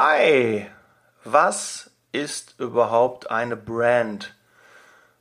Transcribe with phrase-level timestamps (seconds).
[0.00, 0.64] Hi,
[1.24, 4.32] was ist überhaupt eine Brand?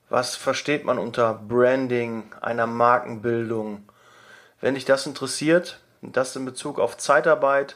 [0.07, 3.90] Was versteht man unter Branding, einer Markenbildung?
[4.62, 7.76] Wenn dich das interessiert, das in Bezug auf Zeitarbeit,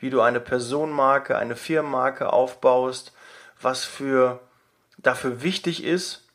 [0.00, 3.12] wie du eine Personenmarke, eine Firmenmarke aufbaust,
[3.62, 4.40] was für
[4.98, 6.26] dafür wichtig ist,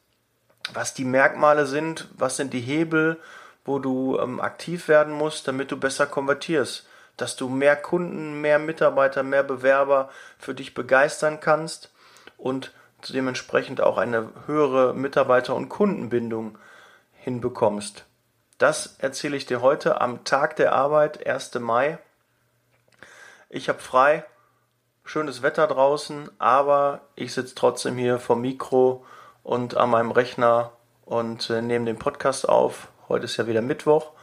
[0.71, 3.19] was die Merkmale sind, was sind die Hebel,
[3.65, 6.87] wo du ähm, aktiv werden musst, damit du besser konvertierst,
[7.17, 11.91] dass du mehr Kunden, mehr Mitarbeiter, mehr Bewerber für dich begeistern kannst
[12.37, 12.73] und
[13.09, 16.57] dementsprechend auch eine höhere Mitarbeiter- und Kundenbindung
[17.13, 18.05] hinbekommst.
[18.57, 21.55] Das erzähle ich dir heute am Tag der Arbeit, 1.
[21.55, 21.97] Mai.
[23.49, 24.23] Ich habe frei,
[25.03, 29.05] schönes Wetter draußen, aber ich sitze trotzdem hier vom Mikro
[29.43, 30.71] und an meinem Rechner
[31.05, 32.87] und äh, nehme den Podcast auf.
[33.07, 34.14] Heute ist ja wieder Mittwoch.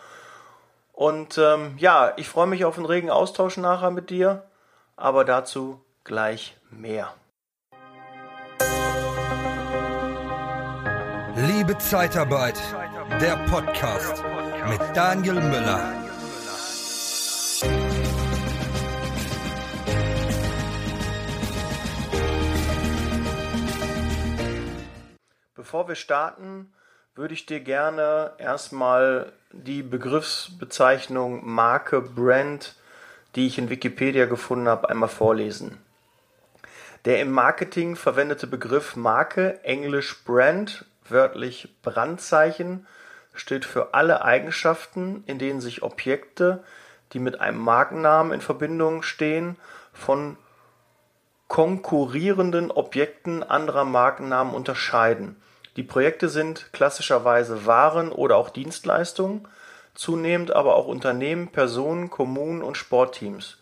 [1.03, 4.49] Und ähm, ja, ich freue mich auf einen regen Austausch nachher mit dir,
[4.95, 7.13] aber dazu gleich mehr.
[11.35, 12.55] Liebe Zeitarbeit,
[13.21, 14.23] der Podcast
[14.69, 15.93] mit Daniel Müller.
[25.57, 26.73] Bevor wir starten,
[27.15, 32.75] würde ich dir gerne erstmal die Begriffsbezeichnung Marke, Brand,
[33.35, 35.79] die ich in Wikipedia gefunden habe, einmal vorlesen.
[37.05, 42.87] Der im Marketing verwendete Begriff Marke, englisch Brand, wörtlich Brandzeichen,
[43.35, 46.65] steht für alle Eigenschaften, in denen sich Objekte,
[47.13, 49.57] die mit einem Markennamen in Verbindung stehen,
[49.93, 50.39] von
[51.49, 55.37] konkurrierenden Objekten anderer Markennamen unterscheiden.
[55.77, 59.49] Die Projekte sind klassischerweise Waren oder auch Dienstleistungen,
[59.95, 63.59] zunehmend aber auch Unternehmen, Personen, Kommunen und Sportteams.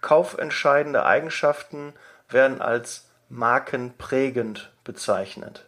[0.00, 1.92] Kaufentscheidende Eigenschaften
[2.28, 5.66] werden als markenprägend bezeichnet.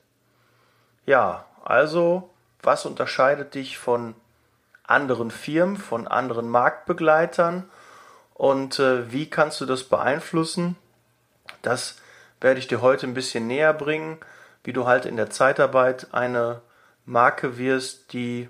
[1.07, 2.31] Ja, also
[2.63, 4.15] was unterscheidet dich von
[4.85, 7.69] anderen Firmen, von anderen Marktbegleitern
[8.35, 10.77] und äh, wie kannst du das beeinflussen?
[11.63, 11.97] Das
[12.41, 14.19] werde ich dir heute ein bisschen näher bringen
[14.65, 16.61] wie du halt in der Zeitarbeit eine
[17.05, 18.49] Marke wirst, die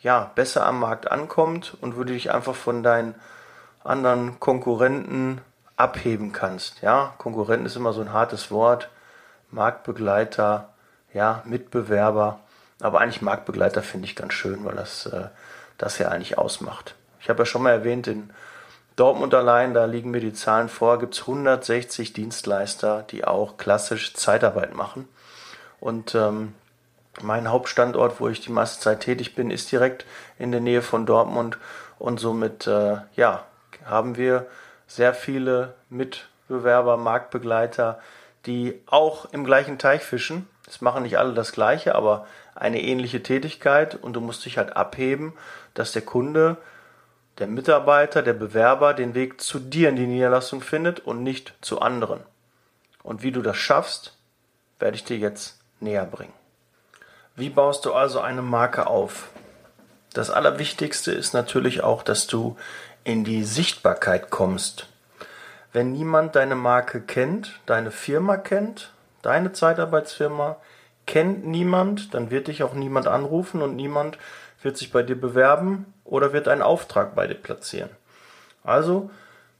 [0.00, 3.14] ja besser am Markt ankommt und du dich einfach von deinen
[3.82, 5.40] anderen Konkurrenten
[5.76, 6.82] abheben kannst.
[6.82, 8.90] Ja, Konkurrenten ist immer so ein hartes Wort.
[9.50, 10.70] Marktbegleiter,
[11.12, 12.40] ja, Mitbewerber.
[12.80, 15.28] Aber eigentlich Marktbegleiter finde ich ganz schön, weil das äh,
[15.78, 16.94] das ja eigentlich ausmacht.
[17.20, 18.30] Ich habe ja schon mal erwähnt, in
[18.96, 24.14] Dortmund allein, da liegen mir die Zahlen vor, gibt es 160 Dienstleister, die auch klassisch
[24.14, 25.08] Zeitarbeit machen.
[25.84, 26.54] Und ähm,
[27.20, 30.06] mein Hauptstandort, wo ich die meiste Zeit tätig bin, ist direkt
[30.38, 31.58] in der Nähe von Dortmund.
[31.98, 33.44] Und somit, äh, ja,
[33.84, 34.46] haben wir
[34.86, 38.00] sehr viele Mitbewerber, Marktbegleiter,
[38.46, 40.48] die auch im gleichen Teich fischen.
[40.66, 43.94] Es machen nicht alle das Gleiche, aber eine ähnliche Tätigkeit.
[43.94, 45.34] Und du musst dich halt abheben,
[45.74, 46.56] dass der Kunde,
[47.36, 51.82] der Mitarbeiter, der Bewerber den Weg zu dir in die Niederlassung findet und nicht zu
[51.82, 52.20] anderen.
[53.02, 54.16] Und wie du das schaffst,
[54.78, 56.32] werde ich dir jetzt näher bringen.
[57.36, 59.28] Wie baust du also eine Marke auf?
[60.12, 62.56] Das Allerwichtigste ist natürlich auch, dass du
[63.04, 64.86] in die Sichtbarkeit kommst.
[65.72, 70.56] Wenn niemand deine Marke kennt, deine Firma kennt, deine Zeitarbeitsfirma
[71.06, 74.18] kennt niemand, dann wird dich auch niemand anrufen und niemand
[74.62, 77.90] wird sich bei dir bewerben oder wird einen Auftrag bei dir platzieren.
[78.62, 79.10] Also,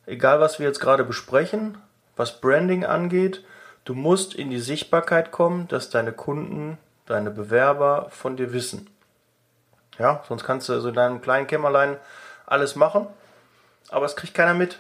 [0.06, 1.78] egal was wir jetzt gerade besprechen,
[2.16, 3.44] was Branding angeht,
[3.84, 8.88] Du musst in die Sichtbarkeit kommen, dass deine Kunden, deine Bewerber von dir wissen.
[9.98, 11.98] Ja, sonst kannst du so in deinem kleinen Kämmerlein
[12.46, 13.06] alles machen,
[13.90, 14.78] aber es kriegt keiner mit.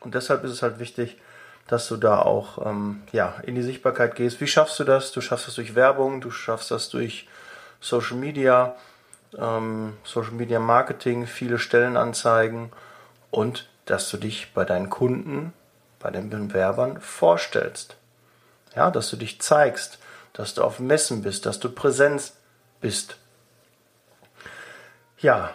[0.00, 1.18] Und deshalb ist es halt wichtig,
[1.68, 4.40] dass du da auch ähm, ja, in die Sichtbarkeit gehst.
[4.40, 5.12] Wie schaffst du das?
[5.12, 7.28] Du schaffst das durch Werbung, du schaffst das durch
[7.80, 8.74] Social Media,
[9.38, 12.72] ähm, Social Media Marketing, viele Stellenanzeigen
[13.30, 15.52] und dass du dich bei deinen Kunden,
[16.00, 17.96] bei den Bewerbern vorstellst.
[18.74, 19.98] Ja, dass du dich zeigst,
[20.32, 22.36] dass du auf Messen bist, dass du Präsenz
[22.80, 23.16] bist.
[25.18, 25.50] Ja,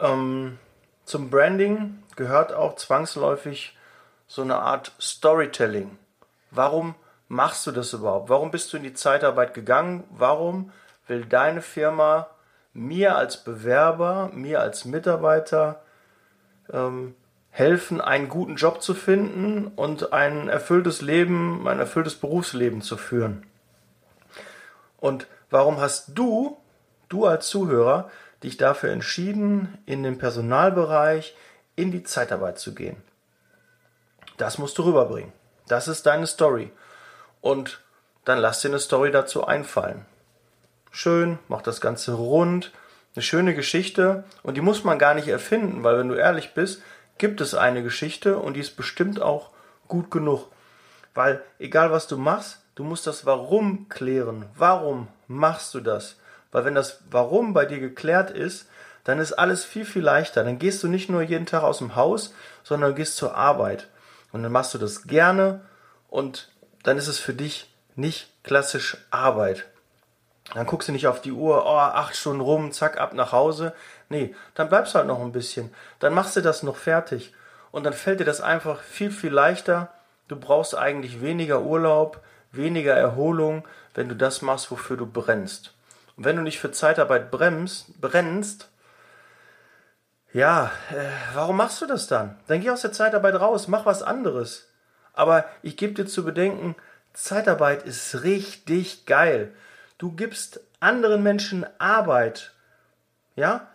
[0.00, 0.58] ähm,
[1.04, 3.76] zum Branding gehört auch zwangsläufig
[4.26, 5.98] so eine Art Storytelling.
[6.50, 6.94] Warum
[7.28, 8.28] machst du das überhaupt?
[8.28, 10.04] Warum bist du in die Zeitarbeit gegangen?
[10.10, 10.72] Warum
[11.06, 12.28] will deine Firma
[12.72, 15.82] mir als Bewerber, mir als Mitarbeiter
[16.72, 17.14] ähm,
[17.54, 23.46] helfen, einen guten Job zu finden und ein erfülltes Leben, ein erfülltes Berufsleben zu führen.
[24.98, 26.56] Und warum hast du,
[27.08, 28.10] du als Zuhörer,
[28.42, 31.36] dich dafür entschieden, in den Personalbereich,
[31.76, 32.96] in die Zeitarbeit zu gehen?
[34.36, 35.32] Das musst du rüberbringen.
[35.68, 36.72] Das ist deine Story.
[37.40, 37.80] Und
[38.24, 40.04] dann lass dir eine Story dazu einfallen.
[40.90, 42.72] Schön, mach das Ganze rund,
[43.14, 46.82] eine schöne Geschichte und die muss man gar nicht erfinden, weil wenn du ehrlich bist,
[47.18, 49.50] gibt es eine Geschichte und die ist bestimmt auch
[49.88, 50.48] gut genug.
[51.14, 54.46] Weil egal was du machst, du musst das Warum klären.
[54.56, 56.16] Warum machst du das?
[56.50, 58.68] Weil wenn das Warum bei dir geklärt ist,
[59.04, 60.44] dann ist alles viel, viel leichter.
[60.44, 63.88] Dann gehst du nicht nur jeden Tag aus dem Haus, sondern gehst zur Arbeit.
[64.32, 65.60] Und dann machst du das gerne
[66.08, 66.50] und
[66.82, 69.66] dann ist es für dich nicht klassisch Arbeit.
[70.52, 73.72] Dann guckst du nicht auf die Uhr, oh, acht Stunden rum, zack, ab nach Hause.
[74.10, 75.72] Nee, dann bleibst du halt noch ein bisschen.
[76.00, 77.32] Dann machst du das noch fertig.
[77.70, 79.88] Und dann fällt dir das einfach viel, viel leichter.
[80.28, 85.74] Du brauchst eigentlich weniger Urlaub, weniger Erholung, wenn du das machst, wofür du brennst.
[86.16, 88.68] Und wenn du nicht für Zeitarbeit bremst, brennst,
[90.32, 92.36] ja, äh, warum machst du das dann?
[92.48, 94.68] Dann geh aus der Zeitarbeit raus, mach was anderes.
[95.12, 96.74] Aber ich gebe dir zu bedenken,
[97.12, 99.52] Zeitarbeit ist richtig geil.
[100.04, 102.52] Du gibst anderen Menschen Arbeit.
[103.36, 103.68] Ja?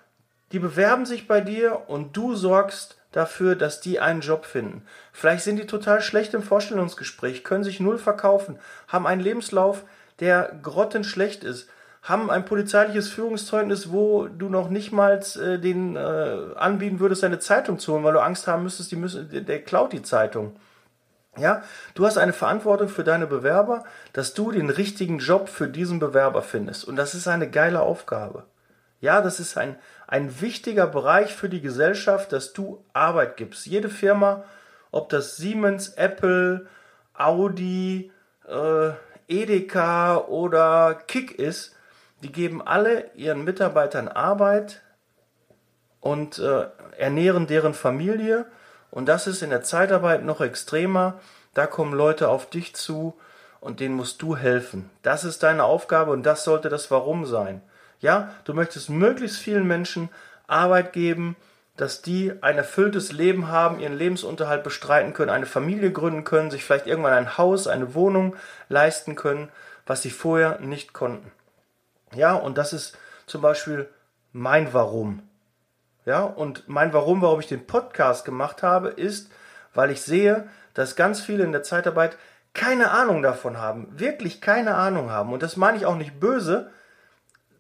[0.51, 4.85] Die bewerben sich bei dir und du sorgst dafür, dass die einen Job finden.
[5.11, 9.85] Vielleicht sind die total schlecht im Vorstellungsgespräch, können sich null verkaufen, haben einen Lebenslauf,
[10.19, 11.67] der grottenschlecht ist,
[12.03, 15.99] haben ein polizeiliches Führungszeugnis, wo du noch nicht mal äh, den äh,
[16.57, 19.93] anbieten würdest, deine Zeitung zu holen, weil du Angst haben müsstest, die müssen, der klaut
[19.93, 20.55] die Zeitung.
[21.37, 23.83] Ja, du hast eine Verantwortung für deine Bewerber,
[24.13, 26.85] dass du den richtigen Job für diesen Bewerber findest.
[26.85, 28.45] Und das ist eine geile Aufgabe.
[28.99, 29.77] Ja, das ist ein,
[30.07, 33.65] ein wichtiger Bereich für die Gesellschaft, dass du Arbeit gibst.
[33.65, 34.43] Jede Firma,
[34.91, 36.67] ob das Siemens, Apple,
[37.13, 38.11] Audi,
[38.47, 38.91] äh,
[39.27, 41.75] Edeka oder Kick ist,
[42.23, 44.81] die geben alle ihren Mitarbeitern Arbeit
[46.01, 46.65] und äh,
[46.97, 48.45] ernähren deren Familie
[48.91, 51.19] und das ist in der Zeitarbeit noch extremer.
[51.53, 53.15] Da kommen Leute auf dich zu
[53.59, 54.89] und denen musst du helfen.
[55.01, 57.61] Das ist deine Aufgabe und das sollte das Warum sein.
[57.99, 60.09] Ja, du möchtest möglichst vielen Menschen
[60.47, 61.35] Arbeit geben,
[61.75, 66.63] dass die ein erfülltes Leben haben, ihren Lebensunterhalt bestreiten können, eine Familie gründen können, sich
[66.63, 68.35] vielleicht irgendwann ein Haus, eine Wohnung
[68.67, 69.49] leisten können,
[69.85, 71.31] was sie vorher nicht konnten.
[72.13, 72.97] Ja, und das ist
[73.27, 73.89] zum Beispiel
[74.33, 75.28] mein Warum.
[76.09, 79.29] Ja, und mein Warum, warum ich den Podcast gemacht habe, ist,
[79.75, 82.17] weil ich sehe, dass ganz viele in der Zeitarbeit
[82.55, 85.31] keine Ahnung davon haben, wirklich keine Ahnung haben.
[85.31, 86.71] Und das meine ich auch nicht böse.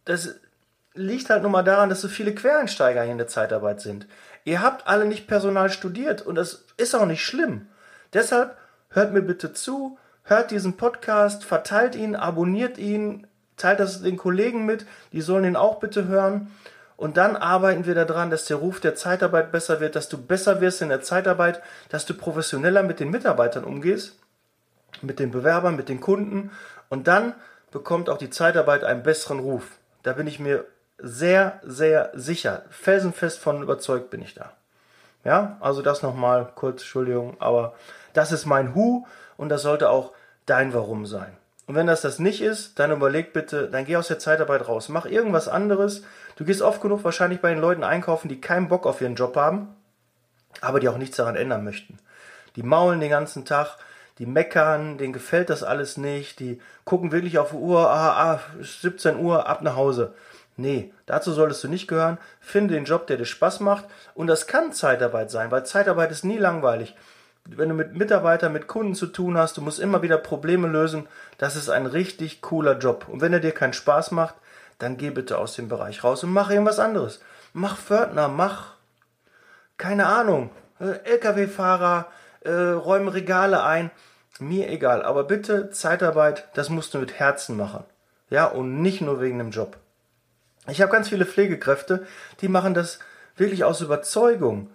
[0.03, 0.33] Das
[0.95, 4.07] liegt halt nur mal daran, dass so viele Quereinsteiger hier in der Zeitarbeit sind.
[4.45, 7.67] Ihr habt alle nicht Personal studiert und das ist auch nicht schlimm.
[8.13, 8.57] Deshalb
[8.89, 14.65] hört mir bitte zu, hört diesen Podcast, verteilt ihn, abonniert ihn, teilt das den Kollegen
[14.65, 16.49] mit, die sollen ihn auch bitte hören.
[16.99, 20.59] Und dann arbeiten wir daran, dass der Ruf der Zeitarbeit besser wird, dass du besser
[20.59, 24.19] wirst in der Zeitarbeit, dass du professioneller mit den Mitarbeitern umgehst,
[25.01, 26.51] mit den Bewerbern, mit den Kunden.
[26.89, 27.35] Und dann
[27.71, 29.77] bekommt auch die Zeitarbeit einen besseren Ruf.
[30.03, 30.65] Da bin ich mir
[30.97, 32.63] sehr, sehr sicher.
[32.69, 34.51] Felsenfest von überzeugt bin ich da.
[35.23, 37.75] Ja, also das nochmal kurz, Entschuldigung, aber
[38.11, 39.05] das ist mein Hu
[39.37, 40.11] und das sollte auch
[40.45, 41.31] dein Warum sein.
[41.65, 44.89] Und wenn das das nicht ist, dann überleg bitte, dann geh aus der Zeitarbeit raus.
[44.89, 46.03] Mach irgendwas anderes.
[46.39, 49.35] Du gehst oft genug wahrscheinlich bei den Leuten einkaufen, die keinen Bock auf ihren Job
[49.35, 49.75] haben,
[50.61, 51.97] aber die auch nichts daran ändern möchten.
[52.55, 53.75] Die maulen den ganzen Tag,
[54.19, 58.39] die meckern, denen gefällt das alles nicht, die gucken wirklich auf die Uhr, ah, ah,
[58.61, 60.13] 17 Uhr, ab nach Hause.
[60.55, 62.17] Nee, dazu solltest du nicht gehören.
[62.39, 63.83] Finde den Job, der dir Spaß macht.
[64.13, 66.95] Und das kann Zeitarbeit sein, weil Zeitarbeit ist nie langweilig
[67.57, 71.07] wenn du mit Mitarbeitern, mit Kunden zu tun hast, du musst immer wieder Probleme lösen,
[71.37, 73.07] das ist ein richtig cooler Job.
[73.07, 74.35] Und wenn er dir keinen Spaß macht,
[74.79, 77.21] dann geh bitte aus dem Bereich raus und mach irgendwas anderes.
[77.53, 78.75] Mach Pförtner, mach,
[79.77, 82.07] keine Ahnung, äh, Lkw-Fahrer,
[82.41, 83.91] äh, räumen Regale ein.
[84.39, 87.83] Mir egal, aber bitte Zeitarbeit, das musst du mit Herzen machen.
[88.29, 89.77] Ja, und nicht nur wegen dem Job.
[90.67, 92.05] Ich habe ganz viele Pflegekräfte,
[92.41, 92.99] die machen das
[93.35, 94.69] wirklich aus Überzeugung.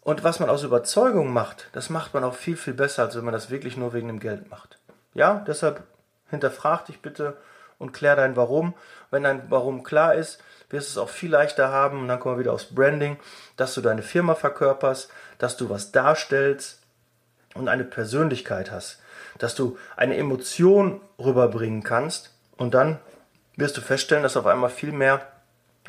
[0.00, 3.24] Und was man aus Überzeugung macht, das macht man auch viel, viel besser, als wenn
[3.24, 4.78] man das wirklich nur wegen dem Geld macht.
[5.12, 5.82] Ja, deshalb
[6.30, 7.36] hinterfrag dich bitte
[7.84, 8.74] und klär dein Warum.
[9.10, 12.00] Wenn dein Warum klar ist, wirst du es auch viel leichter haben.
[12.00, 13.18] Und dann kommen wir wieder aufs Branding,
[13.56, 16.80] dass du deine Firma verkörperst, dass du was darstellst
[17.54, 19.00] und eine Persönlichkeit hast,
[19.38, 22.32] dass du eine Emotion rüberbringen kannst.
[22.56, 22.98] Und dann
[23.56, 25.20] wirst du feststellen, dass auf einmal viel mehr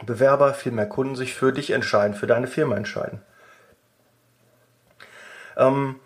[0.05, 3.21] Bewerber, viel mehr Kunden sich für dich entscheiden, für deine Firma entscheiden.
[5.55, 6.01] Ähm,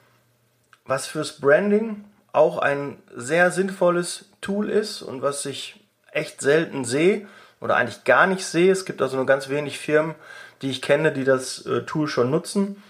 [0.86, 5.80] was fürs Branding auch ein sehr sinnvolles Tool ist und was ich
[6.12, 7.28] echt selten sehe
[7.62, 8.72] oder eigentlich gar nicht sehe.
[8.72, 10.16] Es gibt also nur ganz wenig Firmen,
[10.62, 12.82] die ich kenne, die das äh, Tool schon nutzen.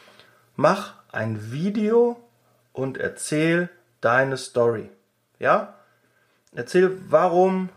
[0.56, 2.20] Mach ein Video
[2.74, 3.70] und erzähl
[4.01, 4.89] deine Story.
[5.39, 5.75] Ja?
[6.53, 7.70] Erzähl, warum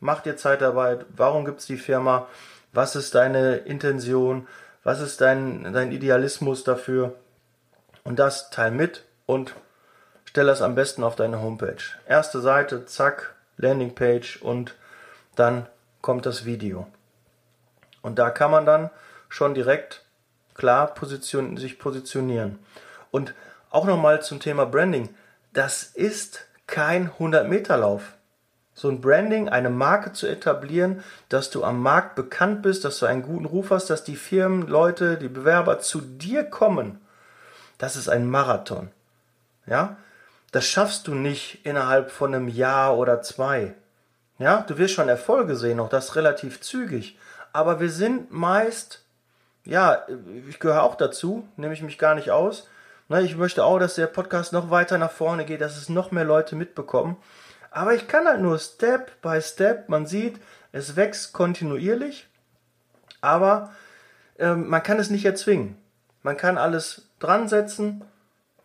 [0.00, 1.06] macht ihr Zeitarbeit?
[1.16, 2.28] Warum gibt es die Firma?
[2.72, 4.46] Was ist deine Intention?
[4.84, 7.14] Was ist dein, dein Idealismus dafür?
[8.04, 9.54] Und das teil mit und
[10.36, 11.82] stell das am besten auf deine Homepage.
[12.06, 14.74] Erste Seite, zack, Landingpage und
[15.34, 15.66] dann
[16.02, 16.86] kommt das Video.
[18.02, 18.90] Und da kann man dann
[19.30, 20.04] schon direkt
[20.52, 22.58] klar position sich positionieren.
[23.10, 23.32] Und
[23.70, 25.08] auch nochmal zum Thema Branding.
[25.54, 28.12] Das ist kein 100-Meter-Lauf.
[28.74, 33.06] So ein Branding, eine Marke zu etablieren, dass du am Markt bekannt bist, dass du
[33.06, 37.00] einen guten Ruf hast, dass die Firmen, Leute, die Bewerber zu dir kommen,
[37.78, 38.90] das ist ein Marathon.
[39.64, 39.96] Ja?
[40.56, 43.74] Das schaffst du nicht innerhalb von einem Jahr oder zwei.
[44.38, 47.18] Ja, du wirst schon Erfolge sehen, auch das relativ zügig.
[47.52, 49.04] Aber wir sind meist,
[49.66, 50.06] ja,
[50.48, 52.70] ich gehöre auch dazu, nehme ich mich gar nicht aus.
[53.08, 56.10] Ne, ich möchte auch, dass der Podcast noch weiter nach vorne geht, dass es noch
[56.10, 57.18] mehr Leute mitbekommen.
[57.70, 60.40] Aber ich kann halt nur Step by Step, man sieht,
[60.72, 62.30] es wächst kontinuierlich,
[63.20, 63.74] aber
[64.38, 65.76] ähm, man kann es nicht erzwingen.
[66.22, 68.06] Man kann alles dran setzen,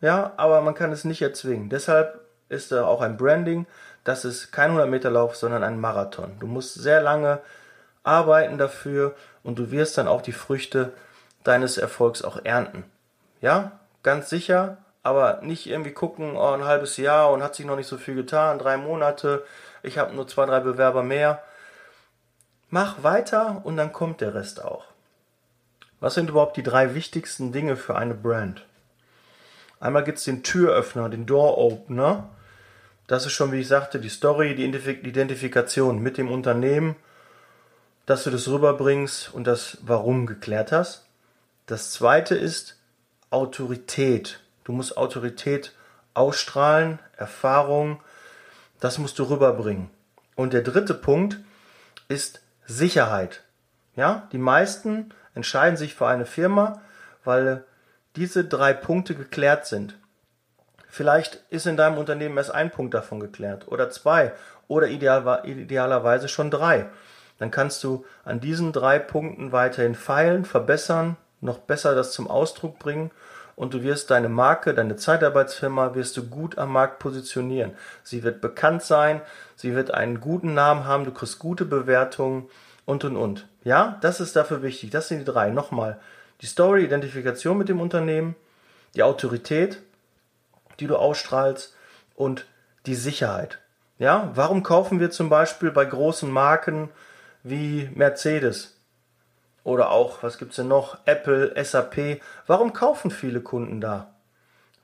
[0.01, 1.69] ja, aber man kann es nicht erzwingen.
[1.69, 3.65] Deshalb ist da auch ein Branding,
[4.03, 6.37] das ist kein 100 Meter Lauf, sondern ein Marathon.
[6.39, 7.39] Du musst sehr lange
[8.03, 10.93] arbeiten dafür und du wirst dann auch die Früchte
[11.43, 12.83] deines Erfolgs auch ernten.
[13.41, 17.75] Ja, ganz sicher, aber nicht irgendwie gucken, oh, ein halbes Jahr und hat sich noch
[17.75, 19.43] nicht so viel getan, drei Monate,
[19.83, 21.41] ich habe nur zwei, drei Bewerber mehr.
[22.69, 24.85] Mach weiter und dann kommt der Rest auch.
[25.99, 28.65] Was sind überhaupt die drei wichtigsten Dinge für eine Brand?
[29.81, 32.29] Einmal gibt es den Türöffner, den Door Opener.
[33.07, 36.95] Das ist schon, wie ich sagte, die Story, die Identifikation mit dem Unternehmen,
[38.05, 41.07] dass du das rüberbringst und das Warum geklärt hast.
[41.65, 42.77] Das zweite ist
[43.31, 44.39] Autorität.
[44.65, 45.73] Du musst Autorität
[46.13, 48.01] ausstrahlen, Erfahrung,
[48.79, 49.89] das musst du rüberbringen.
[50.35, 51.39] Und der dritte Punkt
[52.07, 53.43] ist Sicherheit.
[53.95, 56.81] Ja, die meisten entscheiden sich für eine Firma,
[57.23, 57.63] weil
[58.15, 59.97] diese drei Punkte geklärt sind.
[60.87, 64.33] Vielleicht ist in deinem Unternehmen erst ein Punkt davon geklärt oder zwei
[64.67, 66.89] oder ideal, idealerweise schon drei.
[67.37, 72.77] Dann kannst du an diesen drei Punkten weiterhin feilen, verbessern, noch besser das zum Ausdruck
[72.77, 73.11] bringen
[73.55, 77.71] und du wirst deine Marke, deine Zeitarbeitsfirma wirst du gut am Markt positionieren.
[78.03, 79.21] Sie wird bekannt sein,
[79.55, 82.49] sie wird einen guten Namen haben, du kriegst gute Bewertungen
[82.85, 83.47] und und und.
[83.63, 84.89] Ja, das ist dafür wichtig.
[84.89, 85.49] Das sind die drei.
[85.49, 85.99] Nochmal.
[86.41, 88.35] Die Story, Identifikation mit dem Unternehmen,
[88.95, 89.81] die Autorität,
[90.79, 91.75] die du ausstrahlst
[92.15, 92.45] und
[92.85, 93.59] die Sicherheit.
[93.99, 96.89] Ja, warum kaufen wir zum Beispiel bei großen Marken
[97.43, 98.75] wie Mercedes
[99.63, 100.97] oder auch, was gibt's denn noch?
[101.05, 102.19] Apple, SAP.
[102.47, 104.15] Warum kaufen viele Kunden da?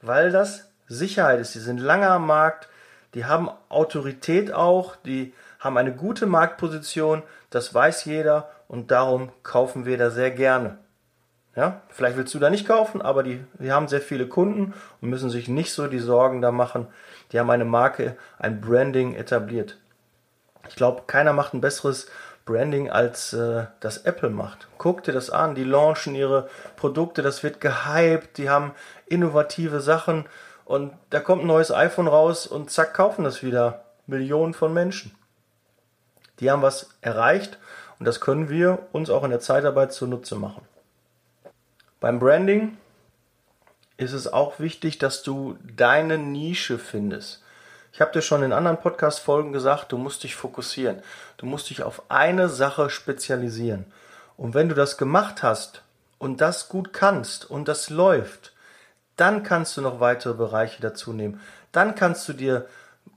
[0.02, 1.56] Weil das Sicherheit ist.
[1.56, 2.70] Die sind lange am Markt,
[3.16, 9.86] die haben Autorität auch, die haben eine gute Marktposition, das weiß jeder und darum kaufen
[9.86, 10.78] wir da sehr gerne.
[11.58, 15.10] Ja, vielleicht willst du da nicht kaufen, aber die, die haben sehr viele Kunden und
[15.10, 16.86] müssen sich nicht so die Sorgen da machen.
[17.32, 19.80] Die haben eine Marke, ein Branding etabliert.
[20.70, 22.12] Ich glaube, keiner macht ein besseres
[22.46, 24.68] Branding als äh, das Apple macht.
[24.78, 28.74] Guck dir das an, die launchen ihre Produkte, das wird gehypt, die haben
[29.08, 30.28] innovative Sachen
[30.64, 35.16] und da kommt ein neues iPhone raus und zack, kaufen das wieder Millionen von Menschen.
[36.40, 37.58] Die haben was erreicht
[37.98, 40.62] und das können wir uns auch in der Zeitarbeit zunutze machen.
[42.00, 42.78] Beim Branding
[43.98, 47.42] ist es auch wichtig, dass du deine Nische findest.
[47.92, 51.02] Ich habe dir schon in anderen Podcast-Folgen gesagt, du musst dich fokussieren.
[51.38, 53.86] Du musst dich auf eine Sache spezialisieren.
[54.36, 55.82] Und wenn du das gemacht hast
[56.20, 58.54] und das gut kannst und das läuft,
[59.16, 61.42] dann kannst du noch weitere Bereiche dazu nehmen.
[61.72, 62.68] Dann kannst du dir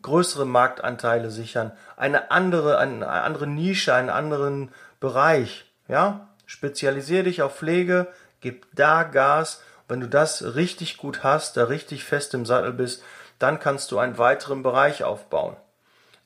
[0.00, 5.66] größere Marktanteile sichern, eine andere, eine andere Nische, einen anderen Bereich.
[5.88, 8.06] Ja, spezialisiere dich auf Pflege,
[8.40, 9.62] gib da Gas.
[9.88, 13.02] Wenn du das richtig gut hast, da richtig fest im Sattel bist,
[13.38, 15.56] dann kannst du einen weiteren Bereich aufbauen.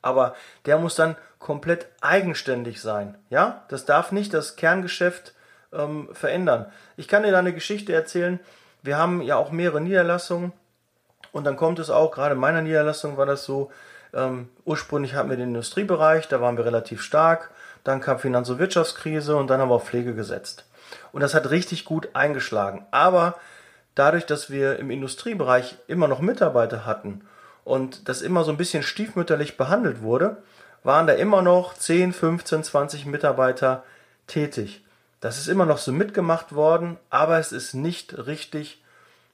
[0.01, 3.17] Aber der muss dann komplett eigenständig sein.
[3.29, 5.33] Ja, das darf nicht das Kerngeschäft
[5.73, 6.67] ähm, verändern.
[6.97, 8.39] Ich kann dir da eine Geschichte erzählen.
[8.83, 10.53] Wir haben ja auch mehrere Niederlassungen
[11.31, 13.71] und dann kommt es auch, gerade in meiner Niederlassung war das so,
[14.13, 17.51] ähm, ursprünglich hatten wir den Industriebereich, da waren wir relativ stark,
[17.83, 20.65] dann kam Finanz- und Wirtschaftskrise und dann haben wir auf Pflege gesetzt.
[21.15, 22.85] Und das hat richtig gut eingeschlagen.
[22.91, 23.35] Aber
[23.95, 27.21] dadurch, dass wir im Industriebereich immer noch Mitarbeiter hatten
[27.63, 30.43] und das immer so ein bisschen stiefmütterlich behandelt wurde,
[30.83, 33.85] waren da immer noch 10, 15, 20 Mitarbeiter
[34.27, 34.83] tätig.
[35.21, 38.83] Das ist immer noch so mitgemacht worden, aber es ist nicht richtig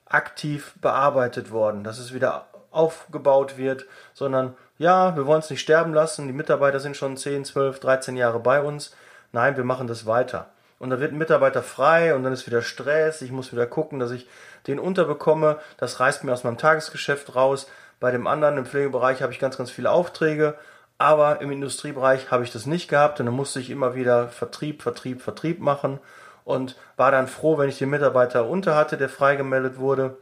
[0.05, 1.83] aktiv bearbeitet worden.
[1.83, 6.79] Das ist wieder aufgebaut wird, sondern ja, wir wollen es nicht sterben lassen, die Mitarbeiter
[6.79, 8.95] sind schon 10, 12, 13 Jahre bei uns.
[9.31, 10.51] Nein, wir machen das weiter.
[10.81, 13.99] Und dann wird ein Mitarbeiter frei und dann ist wieder Stress, ich muss wieder gucken,
[13.99, 14.27] dass ich
[14.65, 17.67] den unterbekomme, das reißt mir aus meinem Tagesgeschäft raus.
[17.99, 20.55] Bei dem anderen im Pflegebereich habe ich ganz, ganz viele Aufträge,
[20.97, 24.81] aber im Industriebereich habe ich das nicht gehabt und dann musste ich immer wieder Vertrieb,
[24.81, 25.99] Vertrieb, Vertrieb machen
[26.45, 30.17] und war dann froh, wenn ich den Mitarbeiter unter hatte, der freigemeldet wurde.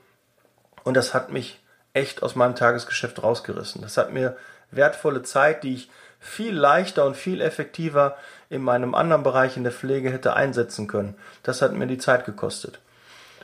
[0.83, 1.63] Und das hat mich
[1.93, 3.81] echt aus meinem Tagesgeschäft rausgerissen.
[3.81, 4.35] Das hat mir
[4.71, 5.89] wertvolle Zeit, die ich
[6.19, 8.17] viel leichter und viel effektiver
[8.49, 11.15] in meinem anderen Bereich in der Pflege hätte einsetzen können.
[11.43, 12.79] Das hat mir die Zeit gekostet.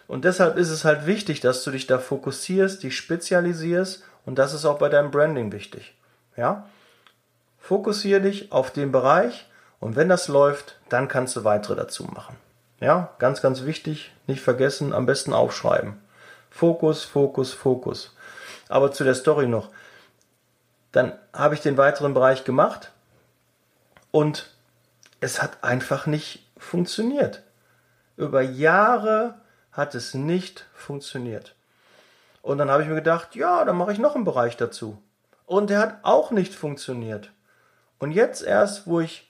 [0.08, 4.54] Und deshalb ist es halt wichtig, dass du dich da fokussierst, dich spezialisierst und das
[4.54, 5.96] ist auch bei deinem Branding wichtig.
[6.38, 6.68] Ja?
[7.60, 9.48] Fokussiere dich auf den Bereich
[9.80, 12.36] und wenn das läuft, dann kannst du weitere dazu machen.
[12.80, 16.00] Ja, ganz, ganz wichtig, nicht vergessen, am besten aufschreiben.
[16.50, 18.16] Fokus, Fokus, Fokus.
[18.70, 19.70] Aber zu der Story noch.
[20.96, 22.94] Dann habe ich den weiteren Bereich gemacht
[24.12, 24.50] und
[25.20, 27.44] es hat einfach nicht funktioniert.
[28.16, 29.34] Über Jahre
[29.74, 31.54] hat es nicht funktioniert.
[32.42, 35.04] Und dann habe ich mir gedacht, ja, dann mache ich noch einen Bereich dazu.
[35.46, 37.30] Und der hat auch nicht funktioniert.
[38.00, 39.30] Und jetzt erst, wo ich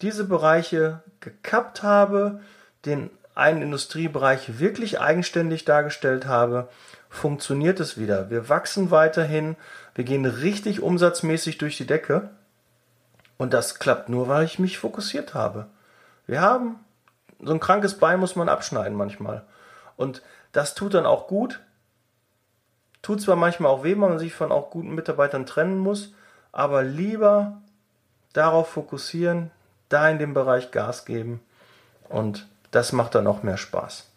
[0.00, 2.40] diese Bereiche gekappt habe,
[2.86, 6.70] den einen Industriebereich wirklich eigenständig dargestellt habe,
[7.10, 8.30] funktioniert es wieder.
[8.30, 9.56] Wir wachsen weiterhin,
[9.94, 12.30] wir gehen richtig umsatzmäßig durch die Decke.
[13.38, 15.66] Und das klappt nur, weil ich mich fokussiert habe.
[16.26, 16.76] Wir haben
[17.40, 19.44] so ein krankes Bein muss man abschneiden manchmal.
[19.96, 20.22] Und
[20.52, 21.60] das tut dann auch gut.
[23.02, 26.14] Tut zwar manchmal auch weh, weil man sich von auch guten Mitarbeitern trennen muss,
[26.52, 27.60] aber lieber
[28.32, 29.50] darauf fokussieren,
[29.88, 31.40] da in dem Bereich Gas geben
[32.08, 34.08] und das macht dann auch mehr Spaß.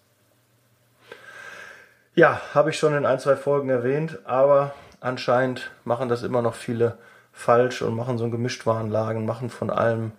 [2.13, 4.73] Ja, habe ich schon in ein, zwei Folgen erwähnt, aber
[5.05, 6.97] anscheinend machen das immer noch viele
[7.31, 10.11] falsch und machen so ein Gemischtwarenlagen, machen von allem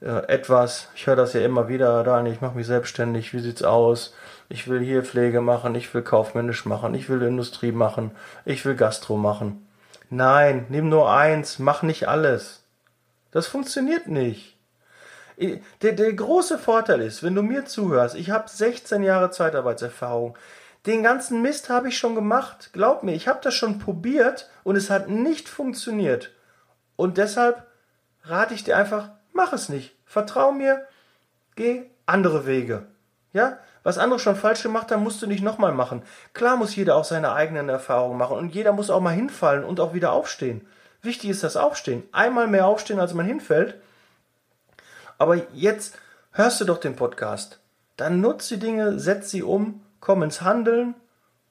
[0.00, 0.88] äh, etwas.
[0.94, 4.14] Ich höre das ja immer wieder, Daniel, ich mache mich selbstständig, wie sieht's aus?
[4.48, 8.10] Ich will hier Pflege machen, ich will kaufmännisch machen, ich will Industrie machen,
[8.44, 9.66] ich will Gastro machen.
[10.10, 12.64] Nein, nimm nur eins, mach nicht alles.
[13.30, 14.58] Das funktioniert nicht.
[15.80, 20.36] Der, der große Vorteil ist, wenn du mir zuhörst, ich habe 16 Jahre Zeitarbeitserfahrung.
[20.86, 22.70] Den ganzen Mist habe ich schon gemacht.
[22.72, 26.30] Glaub mir, ich habe das schon probiert und es hat nicht funktioniert.
[26.96, 27.66] Und deshalb
[28.24, 29.96] rate ich dir einfach, mach es nicht.
[30.04, 30.86] Vertrau mir,
[31.56, 32.86] geh andere Wege.
[33.32, 33.58] Ja?
[33.84, 36.02] Was andere schon falsch gemacht haben, musst du nicht nochmal machen.
[36.34, 39.80] Klar muss jeder auch seine eigenen Erfahrungen machen und jeder muss auch mal hinfallen und
[39.80, 40.66] auch wieder aufstehen.
[41.00, 42.04] Wichtig ist das Aufstehen.
[42.12, 43.80] Einmal mehr aufstehen, als man hinfällt
[45.22, 45.96] aber jetzt
[46.32, 47.60] hörst du doch den Podcast.
[47.96, 50.94] Dann nutz die Dinge, setz sie um, komm ins Handeln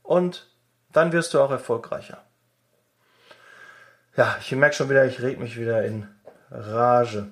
[0.04, 0.48] und
[0.92, 2.22] dann wirst du auch erfolgreicher.
[4.16, 6.08] Ja, ich merke schon wieder, ich rede mich wieder in
[6.52, 7.30] Rage.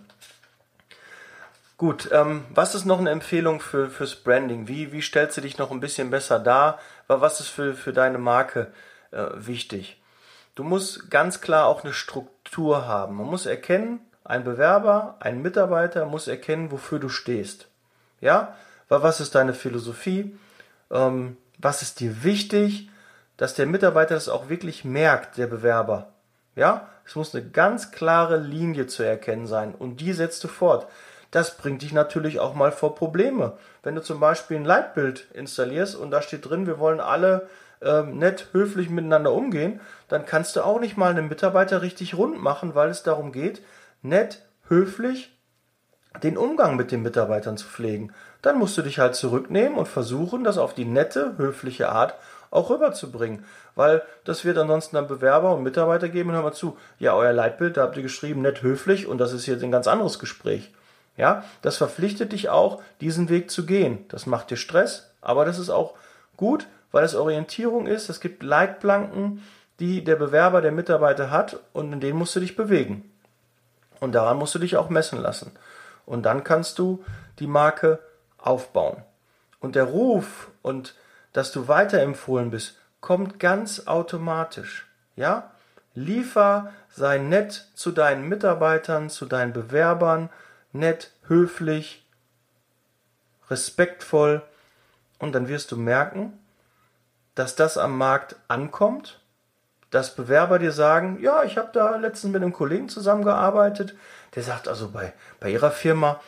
[1.78, 4.70] Gut, ähm, was ist noch eine Empfehlung für, fürs Branding?
[4.70, 6.80] Wie, wie stellst du dich noch ein bisschen besser dar?
[7.08, 8.72] Was ist für, für deine Marke
[9.12, 10.02] äh, wichtig?
[10.56, 13.18] Du musst ganz klar auch eine Struktur haben.
[13.18, 17.68] Man muss erkennen, ein Bewerber, ein Mitarbeiter muss erkennen, wofür du stehst.
[18.22, 18.56] Ja,
[18.88, 20.38] was ist deine Philosophie?
[20.92, 22.90] Ähm, was ist dir wichtig?
[23.38, 26.14] Dass der Mitarbeiter das auch wirklich merkt, der Bewerber.
[26.56, 30.88] Ja, es muss eine ganz klare Linie zu erkennen sein und die setzt du fort.
[31.32, 33.58] Das bringt dich natürlich auch mal vor Probleme.
[33.84, 37.48] Wenn du zum Beispiel ein Leitbild installierst und da steht drin, wir wollen alle
[37.82, 42.42] ähm, nett, höflich miteinander umgehen, dann kannst du auch nicht mal einen Mitarbeiter richtig rund
[42.42, 43.62] machen, weil es darum geht,
[44.02, 45.36] nett, höflich
[46.24, 48.12] den Umgang mit den Mitarbeitern zu pflegen.
[48.42, 52.16] Dann musst du dich halt zurücknehmen und versuchen, das auf die nette, höfliche Art
[52.52, 53.46] auch rüberzubringen.
[53.76, 57.34] Weil das wird ansonsten dann Bewerber und Mitarbeiter geben und hör mal zu, ja, euer
[57.34, 60.72] Leitbild, da habt ihr geschrieben, nett, höflich und das ist jetzt ein ganz anderes Gespräch.
[61.18, 64.06] Ja, das verpflichtet dich auch, diesen Weg zu gehen.
[64.08, 65.96] Das macht dir Stress, aber das ist auch
[66.38, 68.10] gut, weil es Orientierung ist.
[68.10, 69.44] Es gibt Leitplanken,
[69.80, 73.12] die der Bewerber, der Mitarbeiter hat und in denen musst du dich bewegen.
[74.00, 75.52] Und daran musst du dich auch messen lassen.
[76.06, 77.04] Und dann kannst du
[77.40, 78.00] die Marke
[78.42, 79.04] aufbauen.
[79.60, 80.96] Und der Ruf und
[81.34, 84.88] dass du weiterempfohlen bist, kommt ganz automatisch.
[85.16, 85.52] Ja?
[85.94, 90.30] Liefer, sei nett zu deinen Mitarbeitern, zu deinen Bewerbern,
[90.72, 92.06] nett, höflich,
[93.50, 94.42] respektvoll.
[95.18, 96.34] Und dann wirst du merken,
[97.36, 99.20] dass das am Markt ankommt
[99.90, 103.96] dass Bewerber dir sagen, ja, ich habe da letztens mit einem Kollegen zusammengearbeitet,
[104.36, 106.20] der sagt also bei, bei ihrer Firma,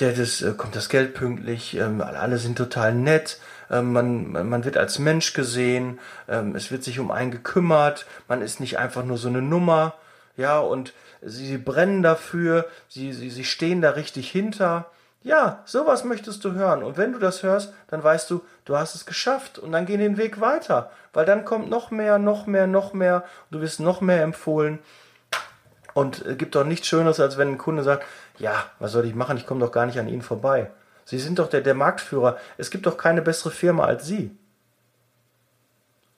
[0.00, 3.38] der, das, äh, kommt das Geld pünktlich, ähm, alle sind total nett,
[3.70, 8.42] ähm, man, man wird als Mensch gesehen, ähm, es wird sich um einen gekümmert, man
[8.42, 9.94] ist nicht einfach nur so eine Nummer,
[10.36, 14.90] ja, und sie, sie brennen dafür, sie, sie, sie stehen da richtig hinter.
[15.22, 16.82] Ja, sowas möchtest du hören.
[16.82, 19.96] Und wenn du das hörst, dann weißt du, du hast es geschafft und dann geh
[19.96, 24.02] den Weg weiter, weil dann kommt noch mehr, noch mehr, noch mehr, du wirst noch
[24.02, 24.80] mehr empfohlen.
[25.94, 28.04] Und es gibt doch nichts Schöneres, als wenn ein Kunde sagt,
[28.38, 29.36] ja, was soll ich machen?
[29.36, 30.70] Ich komme doch gar nicht an Ihnen vorbei.
[31.04, 32.36] Sie sind doch der, der Marktführer.
[32.58, 34.36] Es gibt doch keine bessere Firma als Sie.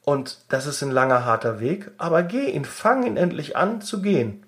[0.03, 4.01] Und das ist ein langer, harter Weg, aber geh ihn, fang ihn endlich an zu
[4.01, 4.47] gehen.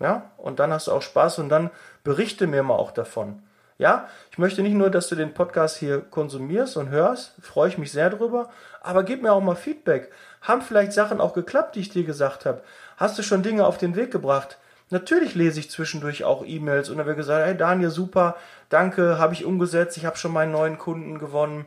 [0.00, 1.70] Ja, und dann hast du auch Spaß und dann
[2.02, 3.42] berichte mir mal auch davon.
[3.76, 7.78] Ja, ich möchte nicht nur, dass du den Podcast hier konsumierst und hörst, freue ich
[7.78, 8.48] mich sehr drüber,
[8.80, 10.10] aber gib mir auch mal Feedback.
[10.40, 12.62] Haben vielleicht Sachen auch geklappt, die ich dir gesagt habe?
[12.98, 14.58] Hast du schon Dinge auf den Weg gebracht?
[14.90, 18.34] Natürlich lese ich zwischendurch auch E-Mails und wird gesagt, hey Daniel, super,
[18.70, 21.66] danke, habe ich umgesetzt, ich habe schon meinen neuen Kunden gewonnen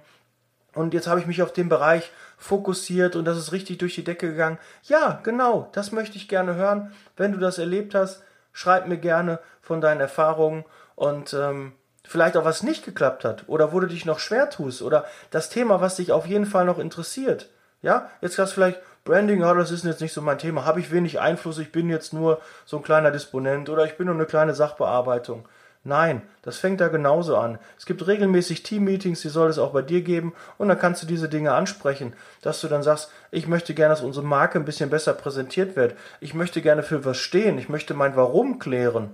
[0.73, 4.03] und jetzt habe ich mich auf den Bereich fokussiert und das ist richtig durch die
[4.03, 4.57] Decke gegangen.
[4.83, 6.91] Ja, genau, das möchte ich gerne hören.
[7.15, 10.65] Wenn du das erlebt hast, schreib mir gerne von deinen Erfahrungen
[10.95, 11.71] und ähm,
[12.03, 15.49] vielleicht auch was nicht geklappt hat oder wo du dich noch schwer tust oder das
[15.49, 17.49] Thema, was dich auf jeden Fall noch interessiert.
[17.81, 20.79] Ja, jetzt hast du vielleicht Branding, ja, das ist jetzt nicht so mein Thema, habe
[20.79, 24.15] ich wenig Einfluss, ich bin jetzt nur so ein kleiner Disponent oder ich bin nur
[24.15, 25.47] eine kleine Sachbearbeitung.
[25.83, 27.57] Nein, das fängt da genauso an.
[27.79, 31.07] Es gibt regelmäßig Team-Meetings, die soll es auch bei dir geben und dann kannst du
[31.07, 34.91] diese Dinge ansprechen, dass du dann sagst, ich möchte gerne, dass unsere Marke ein bisschen
[34.91, 35.95] besser präsentiert wird.
[36.19, 39.09] Ich möchte gerne für was stehen, ich möchte mein Warum klären.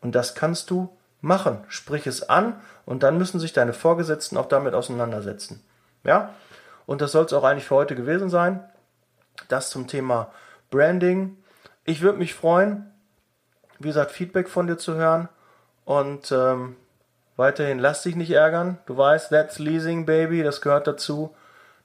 [0.00, 0.88] Und das kannst du
[1.20, 1.58] machen.
[1.68, 2.54] Sprich es an
[2.86, 5.62] und dann müssen sich deine Vorgesetzten auch damit auseinandersetzen.
[6.04, 6.34] Ja?
[6.86, 8.64] Und das soll es auch eigentlich für heute gewesen sein.
[9.48, 10.32] Das zum Thema
[10.70, 11.36] Branding.
[11.84, 12.92] Ich würde mich freuen,
[13.78, 15.28] wie gesagt, Feedback von dir zu hören.
[15.84, 16.76] Und ähm,
[17.36, 18.78] weiterhin lass dich nicht ärgern.
[18.86, 21.34] Du weißt, that's leasing, baby, das gehört dazu.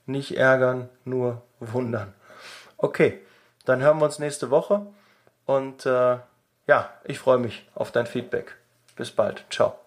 [0.06, 2.12] Nicht ärgern, nur wundern.
[2.76, 3.20] Okay,
[3.64, 4.86] dann hören wir uns nächste Woche.
[5.46, 6.18] Und äh,
[6.66, 8.56] ja, ich freue mich auf dein Feedback.
[8.96, 9.44] Bis bald.
[9.50, 9.83] Ciao.